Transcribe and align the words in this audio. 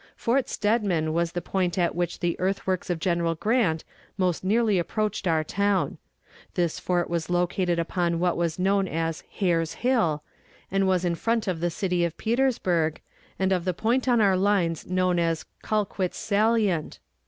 Fort 0.15 0.49
Steadman 0.49 1.13
was 1.13 1.33
the 1.33 1.43
point 1.43 1.77
at 1.77 1.93
which 1.93 2.21
the 2.21 2.35
earthworks 2.39 2.89
of 2.89 2.97
General 2.99 3.35
Grant 3.35 3.83
most 4.17 4.43
nearly 4.43 4.79
approached 4.79 5.27
our 5.27 5.45
own. 5.59 5.99
This 6.55 6.79
fort 6.79 7.07
was 7.07 7.29
located 7.29 7.77
upon 7.77 8.17
what 8.17 8.35
was 8.35 8.57
known 8.57 8.87
as 8.87 9.21
Hare's 9.37 9.75
Hill, 9.85 10.23
and 10.71 10.87
was 10.87 11.05
in 11.05 11.13
front 11.13 11.47
of 11.47 11.59
the 11.59 11.69
city 11.69 12.03
of 12.03 12.17
Petersburg, 12.17 12.99
and 13.37 13.51
of 13.51 13.63
the 13.63 13.75
point 13.75 14.07
on 14.07 14.21
our 14.21 14.35
lines 14.37 14.87
known 14.87 15.19
as 15.19 15.45
Colquitt's 15.61 16.17
Salient. 16.17 16.97